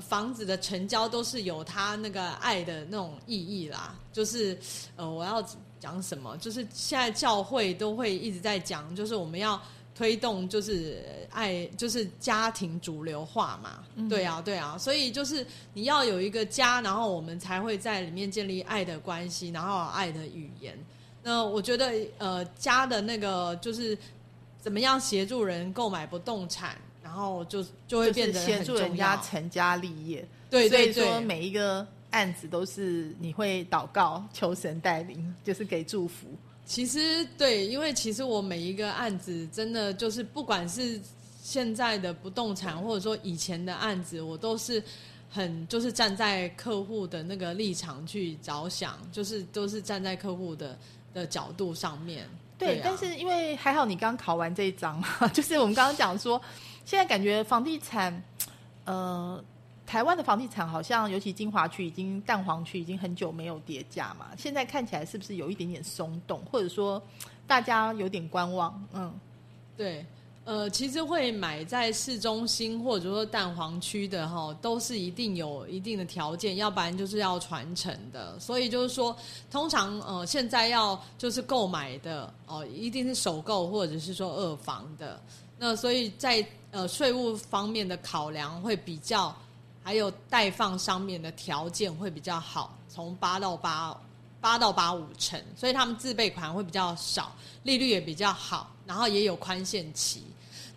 [0.00, 4.58] 房子的成交都是有他那个爱的那种意义啦，就是
[4.96, 5.44] 呃，我要
[5.80, 6.36] 讲什么？
[6.38, 9.60] 就是现在教会都会一直在讲，就是我们要
[9.94, 13.84] 推动，就是爱，就是家庭主流化嘛。
[14.08, 20.78] 对啊，对啊，所以就是你要有一个家，然后我们才会在里面建立爱的关系，然后爱的语言。
[21.22, 23.98] 那我觉得呃，家的那个就是
[24.60, 26.76] 怎么样协助人购买不动产。
[27.18, 36.28] 然后就就会变得协助人家成家立业，对，所以说每一个案子都是你会祷告求神带领，就是给祝福。
[36.64, 41.00] 其实对，因为其实我每一个案子真的就是不管是
[41.42, 44.80] 现在的不动产，或者说以前的案子，我都是
[45.28, 50.78] 很就是站在客户的那个立场去着想，就是都是站在客户的
[51.12, 52.28] 的角度上面。
[52.56, 56.40] 对，啊但是因为还好你刚考完这一章嘛， 就是我们刚刚讲说，
[56.88, 58.22] 现在感觉房地产，
[58.86, 59.44] 呃，
[59.86, 67.02] 台湾的房地产好像尤其金华区已经蛋黄区已经很久没有跌价嘛，现在看起来是不是有一点点松动，或者说
[67.46, 68.82] 大家有点观望？
[68.94, 69.12] 嗯，
[69.76, 70.02] 对，
[70.46, 78.40] 呃，其实会买在市中心或者说蛋黄区的哈，都是一定有一定的条件，要不然就是要传承的。
[78.40, 79.14] 所以就是说，
[79.50, 85.20] 通常呃现在要就是购买的哦、一定是首购或者是说二房的。
[85.60, 86.40] 那所以在
[86.70, 89.34] 呃税务方面的考量会比较，
[89.82, 93.96] 还有贷放上面的条件会比较好，从八到八
[94.40, 100.22] 八到八五成，所以他们自备款会比较少，利率也比较好，然后也有宽限期。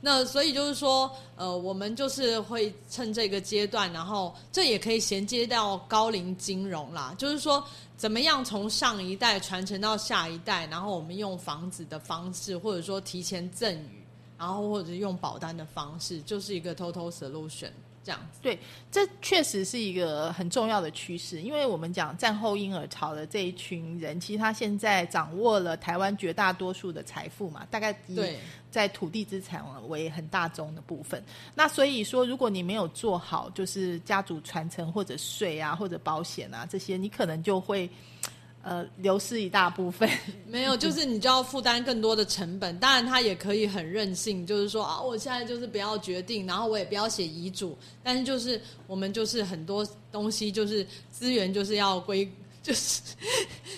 [0.04, 7.64] 那所以就是说，呃，我们就是会趁这个阶段，然后这也可以衔接到高龄金融啦，就是说
[7.98, 14.01] 怎么样从上一代传承到下一代，然后我们用房子的方式，或者说提前赠与，
[14.42, 17.70] 然后或者是用保单的方式，就是一个 total solution
[18.04, 18.40] 这样子。
[18.42, 18.58] 对，
[18.92, 28.40] 这确实是一个很重要的趋势，因为我们讲战后婴儿潮的这一群人，其实他现在掌握了台湾绝大多数的财富嘛，大概以对
[28.72, 31.24] 在土地资产为很大宗的部分。
[31.54, 37.88] 那所以说，如果你没有做好，就是家族传承或者税啊，或者保险啊这些，你可能就会
[38.64, 40.10] 呃流失一大部分。
[40.48, 42.78] 没有，就是你就要负担更多的成本。
[42.80, 47.78] 当然，他也可以很任性，就是说啊，我现在就是不要决定，然后我也不要写遗嘱。
[48.04, 52.30] 但是就是我们就是很多东西就是资源就是要归，
[52.62, 53.02] 就是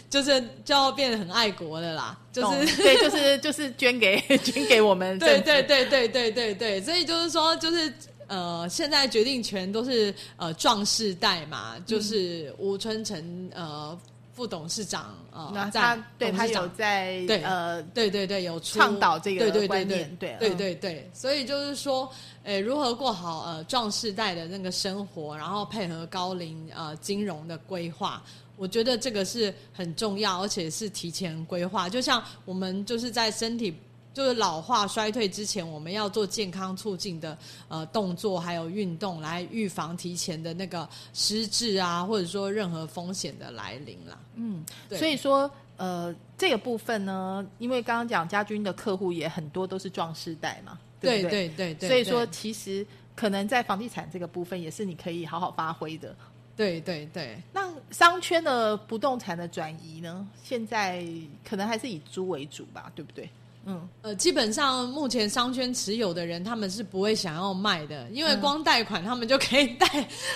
[0.10, 7.92] 就是就要变得很爱国的啦，就是对，就是就是捐给 捐给我们对对对对对对对，所以就是说，就是
[8.28, 13.98] 呃，现在决定权都是呃壮士代嘛，就是吴春成呃
[14.36, 22.10] 副董事长啊，在那他对他有在对呃对对对，有出倡导这个对对对观对念对对嗯对对，所以就是说，
[22.44, 28.24] 诶，如何过好呃壮世代的那个生活，然后配合高龄呃金融的规划，
[28.58, 31.88] 我觉得这个是很重要，而且是提前规划。
[31.88, 33.76] 就像我们就是在身体
[34.14, 37.36] 就是老化衰退之前，我们要做健康促进的
[37.68, 44.20] 呃动作，还有运动来预防提前的那个失智啊，或者说任何风险的来临啦。
[44.36, 52.86] 嗯，所以说，呃，这个部分呢，因为刚刚讲家军的客户也很多都是壮世代嘛，对不对对对对，所以说，其实
[53.16, 56.16] 可能在房地产这个部分也是你可以好好发挥的。
[56.56, 57.36] 对对对。
[57.52, 61.04] 那商圈的不动产的转移呢，现在
[61.44, 63.28] 可能还是以租为主吧，对不对？
[63.66, 69.88] 嗯，呃，基本上目前商圈持有的人，他们是不会想要卖的，因为嗯光贷款他们就可以贷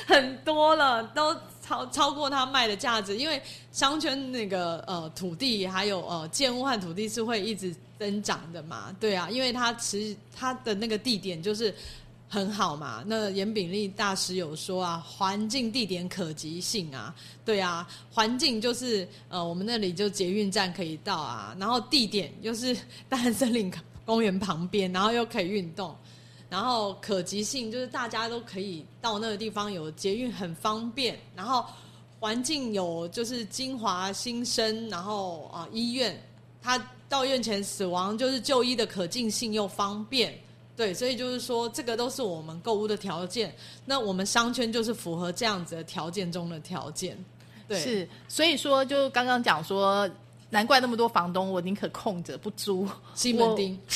[0.05, 3.17] 很多了，都超超过他卖的价值。
[3.17, 11.73] 因为商圈那个呃土地还有呃建物和土地是会一直增长的嘛，对啊，因为它持它的那个地点就是。
[12.29, 17.15] 很好嘛，那严炳立大师有说啊，环境、地点可及性啊，
[17.45, 23.71] 对啊，环境就是呃，我们那里就捷运站可以到啊，然后地点就是 大安森林
[24.05, 25.95] 公园旁边，然后又可以运动，
[26.49, 31.65] 然后可及性就是大家都可以到那个地方，有捷运很方便，然后
[32.19, 36.21] 环境有就是金华新生，然后啊、医院，
[36.61, 40.37] 他到院前死亡就是就医的可进性又方便。
[40.77, 43.53] 对，所以就是说，这个都是我们购物的条件。
[43.83, 47.17] 那我们商圈就是符合这样子的条件中的条件。
[47.67, 50.07] 对，是，所以说就刚刚讲说，
[50.51, 52.87] 难怪那么多房东，我宁可空着不租。
[53.15, 53.77] 西门町，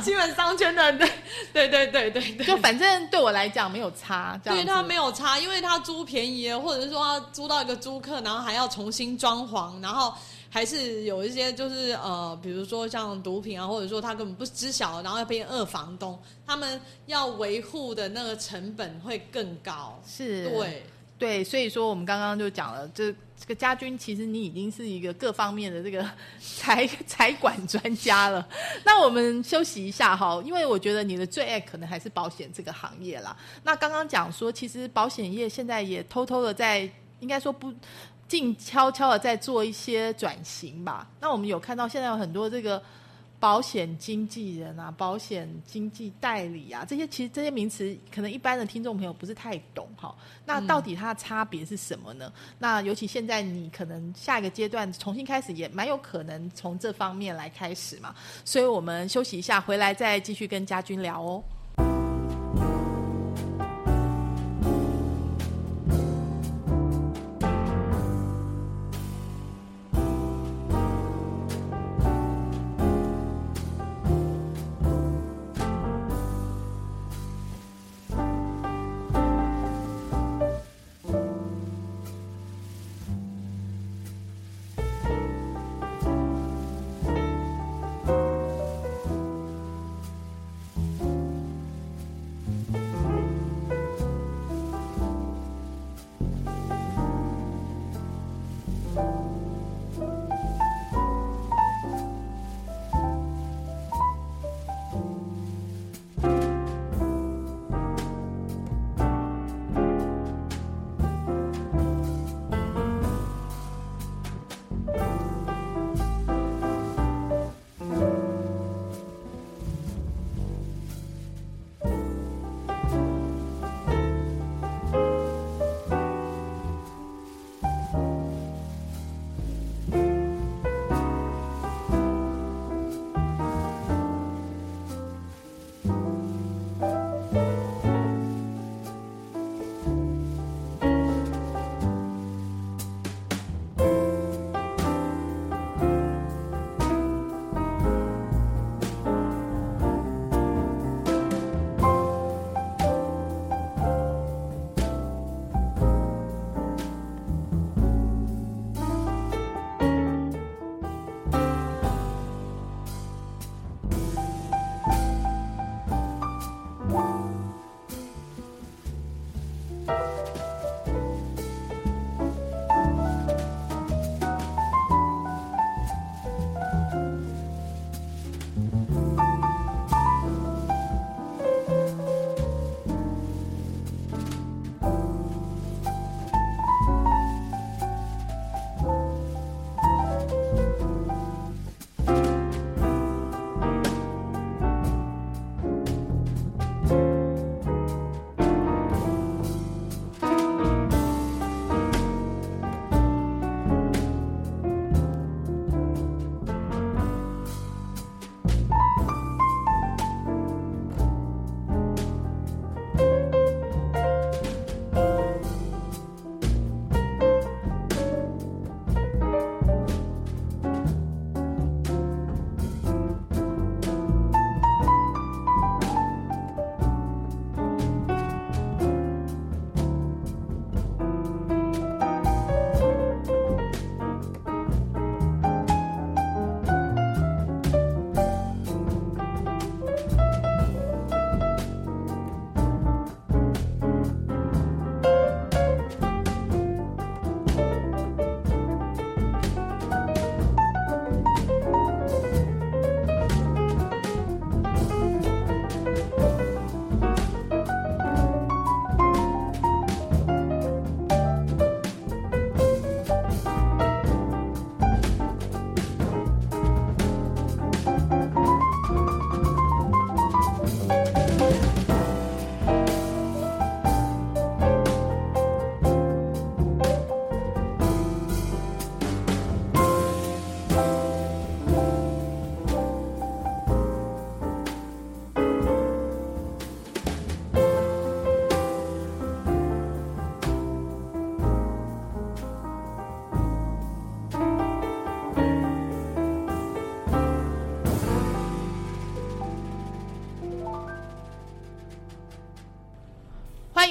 [0.00, 1.10] 基本商圈的，对
[1.52, 10.14] 对对对对对，就反正对我来讲没有差，对他没有差，因为他租便宜，或者是说他租到一个租客，然后还要重新装潢，然后
[10.56, 20.00] 还是有一些就是呃，比如说像毒品啊，或者说他根本不知晓，然后要变二房东，他们要维护的那个成本会更高。
[20.06, 20.86] 是，对，
[21.18, 26.02] 对，所以说我们刚刚就讲了，这这个家军其实你已经是一个各方面的这个
[26.40, 28.48] 财财管专家了。
[28.82, 33.36] 那我们休息一下哈，因为我觉得你的最爱可能还是保险这个行业啦。
[33.62, 36.90] 那刚刚讲说，其实保险业现在也偷偷的在，
[37.20, 37.70] 应该说不。
[38.28, 41.08] 静悄悄的在做一些转型吧。
[41.20, 42.82] 那我们有看到现在有很多这个
[43.38, 50.14] 保险经纪人啊、保险经纪代理啊，这些其实这些名词可能一般的听众朋友不是太懂哈。
[50.44, 52.32] 那到底它的差别是什么呢？
[52.58, 58.14] 那尤其现在你可能下一个阶段重新开始，也蛮有可能从这方面来开始嘛。
[58.44, 61.44] 所以我们休息一下，回来再继续跟家军聊哦。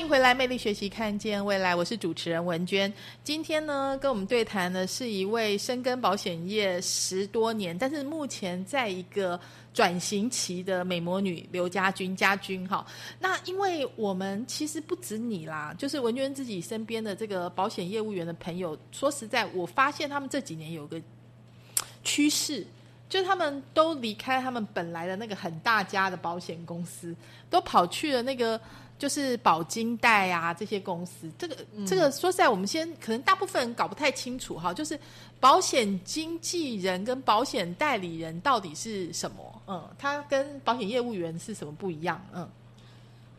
[0.08, 1.74] 回来，魅力学习，看见未来。
[1.76, 2.92] 我是主持人文娟。
[3.24, 9.40] 今天呢，跟我们对谈的是一位深耕保险业十多年，但是目前在一个
[9.74, 12.16] 转型期的美魔女刘家军。
[12.16, 12.86] 家军哈，
[13.20, 18.78] 那因为我们其实不止你啦，就是文娟自己身边的这个保险业务员的朋友。
[18.92, 21.02] 说实在，我发现他们这几年有个
[22.04, 22.64] 趋势，
[23.10, 27.16] 就是他们都离开他们本来的那个很大家的保险公司，
[27.50, 28.62] 都跑去了那个。
[28.98, 34.98] 就是保金贷啊，这些公司，这个这个说实在，我们先可能大部分人搞不太清楚哈，就是
[35.40, 39.62] 保险经纪人跟保险代理人到底是什么？
[39.68, 42.26] 嗯，他跟保险业务员是什么不一样？
[42.34, 42.50] 嗯，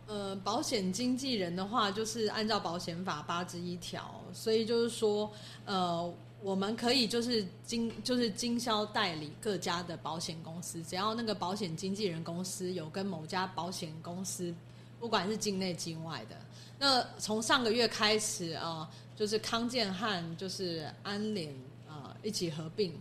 [0.07, 5.33] 呃，保险经纪人的话，就是按照保险法八之一条，所以就是说，
[5.65, 14.55] 呃，我们可以就是经就是经销代理各家的保险公司，只要那个保险经纪人公司有跟某家保险公司。
[14.99, 16.36] 不管是境内境外的，
[16.78, 21.55] 那从上个月开始啊，就是康健和就是安联
[21.88, 22.92] 啊一起合并，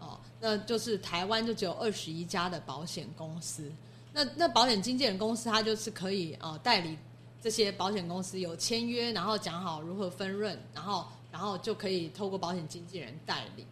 [0.00, 3.70] 哦，那就是台湾就只有二十一家的保险公司。
[4.12, 6.98] 那那保险经纪人公司，它就是可以呃代理
[7.40, 13.64] 这些保险公司有签约，然后讲好如何分润，然后然后就可以透过保险经纪人代理。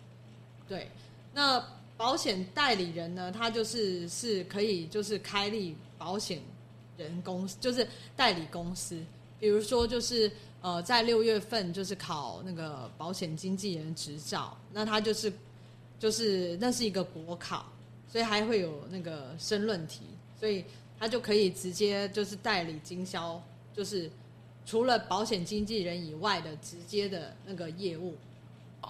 [0.69, 0.89] 对，
[1.35, 1.63] 那
[1.97, 6.41] 保险代理人呢，他就是是可以就是开立保险。
[6.99, 9.01] 人公司就是代理公司，
[9.39, 10.31] 比如说就是
[10.61, 15.33] 呃，在六月份就是考那个保险经纪人执照，那他就是
[15.99, 17.65] 就是那是一个国考，
[18.07, 20.03] 所以还会有那个申论题，
[20.39, 20.65] 所以
[20.99, 23.41] 他就可以直接就是代理经销，
[23.73, 24.11] 就是
[24.67, 28.15] 除了保险经纪人以外的直接的那个业务。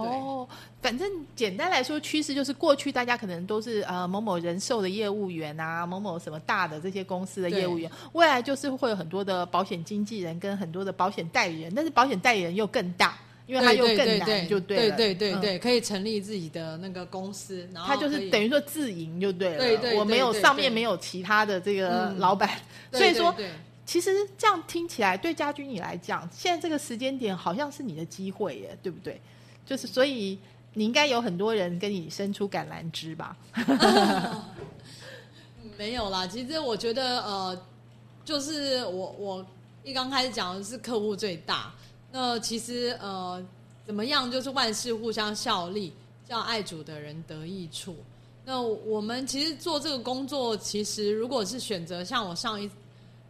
[0.07, 0.49] 哦，
[0.81, 22.51] 反正简单来说，趋势就是过去大家可能都是呃某某人寿的业务员啊，某某什么大的这些公司的业务员，未来就是会有很多的保险经纪人跟很多的保险代理人，但是保险代理人又更大，因为他又更难，就对了，对对对对，可以成立自己的那个公司，然后他就是等于说自营就对了，对对，我没有上面没有其他的这个老板，
[22.93, 23.35] 所以说
[23.87, 29.19] 其实这样听起来对家军你来讲，现在这个时间点好像是你的机会耶，对不对？
[29.69, 30.39] 就是，所以
[30.73, 33.37] 你应该有很多人跟你伸出橄榄枝吧？
[35.77, 37.63] 没有啦，其实我觉得，呃，
[38.25, 39.47] 就是我我
[39.85, 41.71] 一刚开始讲的是客户最大，
[42.11, 43.45] 那其实呃，
[43.85, 45.93] 怎么样，就是万事互相效力，
[46.27, 47.95] 叫爱主的人得益处。
[48.47, 52.71] 那我们其实做这个工作，其实如果是选择像我上一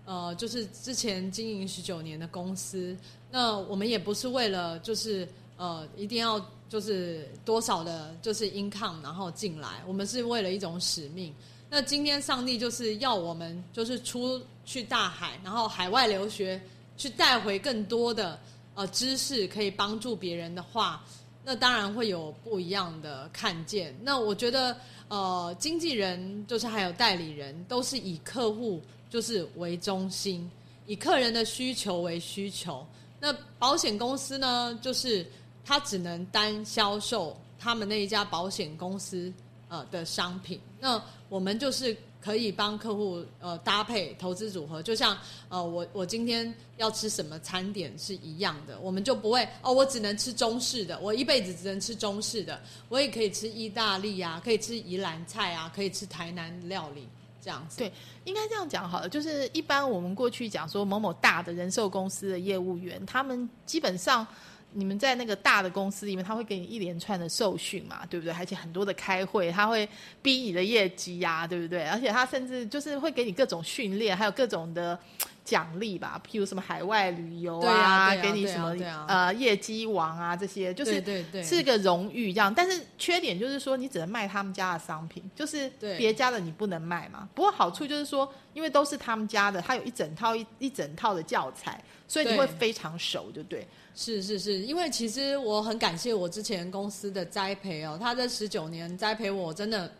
[0.05, 2.97] 呃，就是之前经营十九年的公司，
[3.33, 5.27] 那我们也不是为了就是。
[5.59, 9.83] 呃，一定要就是多少的，就是 income，然后进来。
[9.89, 11.35] 我们是为了一种使命。
[11.69, 16.59] 那今天上帝就是要我们，就是出去大海，然后海外留学，
[16.97, 18.39] 去带回更多的
[18.75, 21.05] 呃知识，可以帮助别人的话，
[21.45, 23.93] 那当然会有不一样的看见。
[24.01, 24.77] 那我觉得，
[25.09, 28.81] 呃，经纪人就是还有代理人，都是以客户
[29.11, 30.49] 就是为中心，
[30.87, 32.87] 以客人的需求为需求。
[33.21, 35.27] 那保险公司呢，就是。
[35.69, 39.31] 他只能单销售他们那一家保险公司
[39.69, 40.99] 呃的商品，那
[41.29, 45.15] 我们就是可以帮客户呃搭配投资组合，就像
[45.51, 52.59] 呃我我今天要吃什么餐点是一样的，我们就不会哦我只能吃中式的，我一辈子只能吃中式的，
[52.89, 57.07] 我也可以吃意大利啊，可以吃宜兰菜啊，可以吃台南料理
[57.43, 57.77] 这样子。
[57.77, 57.93] 对，
[58.25, 64.27] 应该这样讲好了，就是一般我们过去讲说某某大的人寿公司的业务员，他们基本上。
[64.73, 68.33] 你们在那个大的公司里面，他会给你一连串的受训嘛，对不对？
[68.35, 69.89] 而且很多的开会，他会
[70.21, 71.85] 逼你的业绩呀，对不对？
[71.87, 74.99] 而且他甚至就是会给你各种训练，还有各种的
[75.43, 78.77] 奖励吧，譬如什么海外旅游啊，给你什么
[79.09, 81.03] 呃业绩王啊这些，就是
[81.43, 82.53] 是个荣誉这样。
[82.55, 87.27] 但是缺点就是说，你只能卖他们家的商品，就是别家的你不能卖嘛。
[87.35, 93.67] 不过好处就是说，因为都是他们家的，他有一整套一一整套的教材，所以你会非常熟，就对。
[94.01, 99.91] 是是是，因为其实我很感谢我之前公司的栽培哦，他这十九年栽培我，真的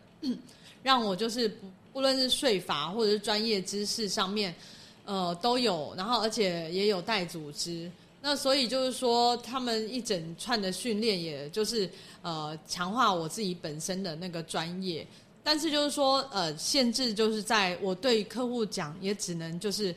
[0.81, 4.55] 让我就是不不论是税法或者是专业知识上面，
[5.03, 7.91] 呃都有，然后而且也有带组织，
[8.21, 11.89] 那所以就是说他们一整串的训练，也就是
[12.21, 15.05] 呃强化我自己本身的那个专业，
[15.43, 19.93] 但是就是说呃限制就是在我对客户讲，也只能就是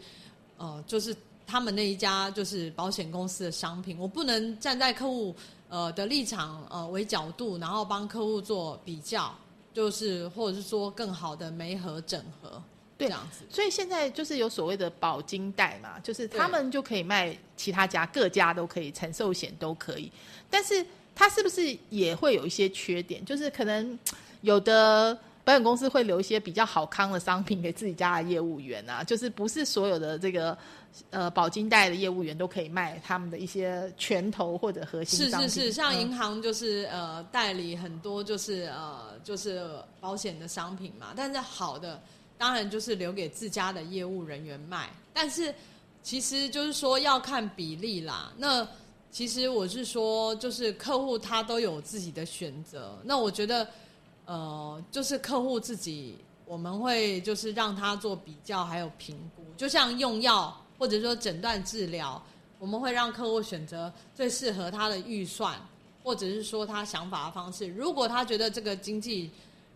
[0.58, 1.14] 呃就是。
[1.52, 5.36] 他们那一家就是保险公司的商品，我不能站在客户
[5.68, 9.30] 呃的立场呃为角度，然后帮客户做比较，
[9.74, 12.62] 就是或者是说更好的媒合整合
[12.96, 13.44] 对这样子。
[13.50, 20.10] 所以现在就是有所谓的保金贷嘛，就是他们就可以卖其他家各家都可以，承寿险都可以，
[20.48, 20.82] 但是
[21.14, 23.22] 它是不是也会有一些缺点？
[23.26, 23.98] 就是可能
[24.40, 30.56] 有的保险公司会留一些比较好康的商品给自己家的业务员啊，就是不是所有的这个
[31.10, 35.48] 呃保金贷的业务员都可以卖他们的一些拳头或者核心商品。
[35.48, 39.66] 是是是，像嗯银行就是、呃代理很多就是呃就是
[40.00, 42.00] 保险的商品嘛，但是好的
[42.36, 45.54] 当然就是留给自家的业务人员卖，但是
[46.02, 48.32] 其实就是说要看比例啦。
[48.36, 48.66] 那
[49.10, 53.66] 其实我是说，就是客户他都有自己的选择，那我觉得
[54.26, 56.18] 呃就是客户自己。
[56.44, 62.20] 我们会就是让他做比较，还有评估，就像用药或者说诊断治疗，
[62.58, 65.56] 我们会让客户选择最适合他的预算，
[66.02, 67.68] 或者是说他想法的方式。
[67.68, 69.30] 如果他觉得这个经纪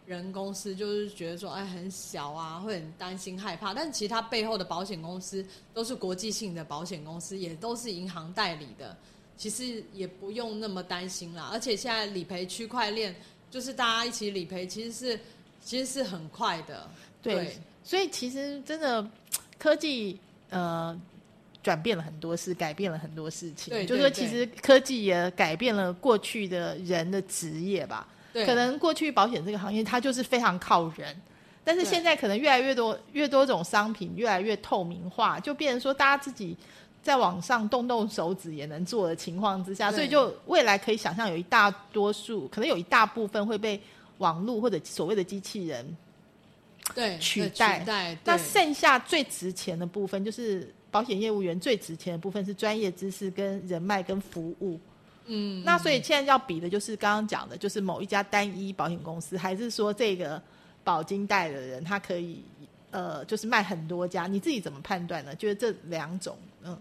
[0.04, 8.96] 人公司就是觉得说，哎，很小啊，会很担心害怕，但其实他背后的保险公司都是国际性的保险公司，也都是银行代理的，
[9.36, 11.50] 其实也不用那么担心啦。
[11.52, 13.14] 而且现在理赔区块链
[13.48, 15.20] 就是大家一起理赔，其实是
[15.64, 16.90] 其实是很快的，
[17.22, 19.08] 对，所以其实真的
[19.56, 20.18] 科技
[20.50, 20.98] 呃
[21.62, 23.72] 转变了很多事，改变了很多事情。
[23.72, 28.06] 对就是说，其实科技也改变了过去的人的职业吧。
[28.32, 31.16] 对，可能过去保险这个行业它就是非常靠人，
[31.64, 36.56] 但是现在可能越来越多越多种商品越来越透明化，就变成说大家自己。
[37.02, 43.80] 在网上动动手指也能做的情况之下，所以就未来可以想象有一大多数，可能有一大部分会被
[44.18, 45.96] 网络或者所谓的机器人
[46.94, 54.78] 对对取代取代，那剩下最值钱的部分，就是保险业务员最值钱的部分是专业知识、跟人脉、跟服务。
[55.26, 60.40] 嗯，那所以现在要比的就是刚刚讲的，就是某一家单一保险公司，还是说这个
[60.84, 62.42] 保金贷的人他可以
[62.92, 64.26] 呃，就是卖很多家？
[64.26, 65.34] 你自己怎么判断呢？
[65.34, 66.78] 就是这两种，嗯，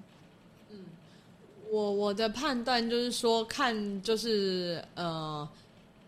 [1.71, 5.49] 我我的判断就是说，看就是呃，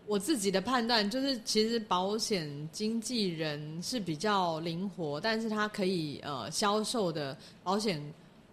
[0.08, 8.02] 我自己的判断就是，其实保险经纪人是比较灵活，但是他可以呃销售的保险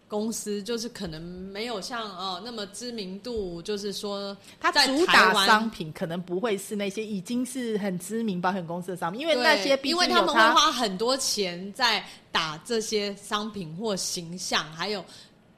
[0.08, 15.04] 公司，就是可能没有像呃那么知名度，就是说它在主打商品可能不会是那些已经是很知名保险公司的商品，因为那些因为他们会花很多钱在打这些商品或形象，还有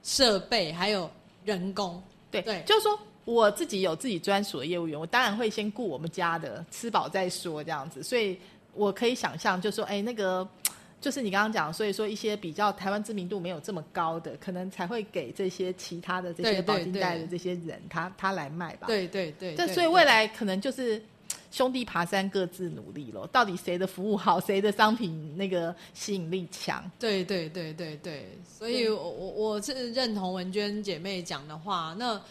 [0.03, 1.09] 设备，还有
[1.43, 2.01] 人工。
[2.29, 8.01] 对，对就是说我自己有自己专属的业务员，我当然会先顾我们家的，吃饱再说这样子。
[8.01, 8.39] 所以
[8.73, 10.47] 我可以想象，就说，哎，那个
[11.01, 21.01] 就是你刚刚讲，所以说一些比较台湾知名度没有这么高的，可能才会给这些其他的这些保金贷的这些人，他他来卖吧。，对对对，这对对所以未来可能就是。
[21.49, 26.83] 兄弟爬山各自努力咯，到底谁的服务好，谁的商品那个吸引力强？
[26.99, 31.95] 对对对对对，所以我我我是认同文娟姐妹讲的话。
[31.97, 32.21] 那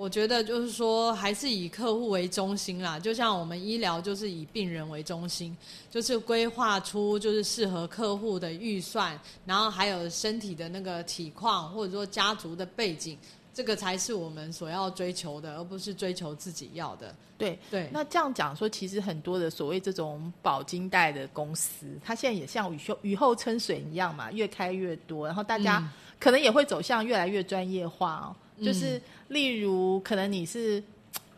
[0.00, 2.98] 我觉得就是说，还是以客户为中心啦。
[2.98, 5.54] 就像我们医疗就是以病人为中心，
[5.90, 13.18] 就是规划出就是适合客户的预算，然后还有身体的那个体况，或者说家族的背景，
[13.52, 17.14] 这个才是我们所要追求的，而不是追求自己要的。
[17.36, 28.34] 对，对，那这样讲说，其实很多的所谓这种保金贷的公司，它现在也像雨后雨后春笋一样嘛，越开越多，然后大家嗯可能也会走向越来越专业化哦。
[28.34, 30.80] 嗯就是例如，可能你是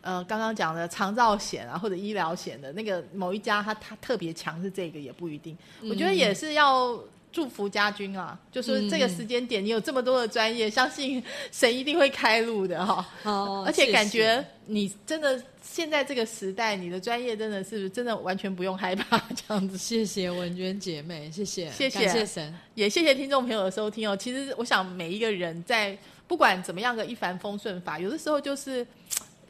[0.01, 5.57] 呃刚刚讲的长照险啊，或者医疗险的那个某一家，它它特别强是这个也不一定。
[5.89, 6.99] 我觉得也是要。
[7.35, 19.75] 祝福家军啊，就是这个时间点你有这么多的专业，相信神一定会开路的哈、哦而且感觉你真的现在这个时代，你的专业真的是真的完全不用害怕 这样子。
[19.75, 22.53] 谢谢文娟姐妹，谢谢，谢谢感谢神。
[22.75, 24.15] 也谢谢听众朋友的收听哦。
[24.15, 25.97] 其实我想每一个人在
[26.27, 28.85] 不管怎么样个一帆风顺法，有的时候就是。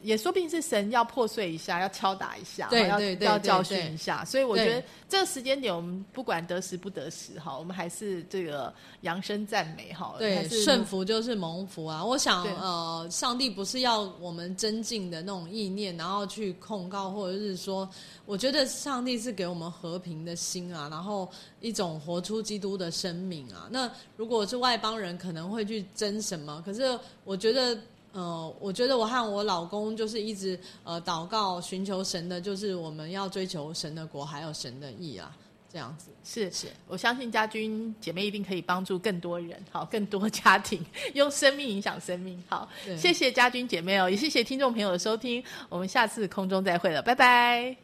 [0.04, 4.22] 也说不定是神要破碎一下，要敲打一下，要对对对要教训一下。
[4.24, 10.12] 所以我觉得对这个时间点，我们不管得时不得时哈，我们还是这个扬声赞美哈。
[10.12, 12.04] 还对，是顺服就是蒙福啊！
[12.04, 17.88] 我想，呃，上帝不是要我们增进的那种意念，然后去控告，或者是说，
[18.26, 21.26] 我觉得上帝是给我们和平的心啊，然后
[21.60, 23.68] 一种活出基督的生命啊。
[23.70, 26.62] 那如果是外邦人，可能会去争什么？
[26.66, 27.78] 可是我觉得。
[28.14, 35.36] 呃，我觉得我和我老公就是一直呃祷告寻求神的，就是我们要追求神的国，还有神的意啊，
[35.70, 36.10] 这样子。
[36.22, 40.80] 是是我相信家军姐妹一定可以帮助更多人，好，更多家庭
[41.14, 42.40] 用生命影响生命。
[42.48, 47.83] 好，对谢谢家军姐妹哦，也谢谢听众朋友的收听，我们下次空中再会了，拜拜。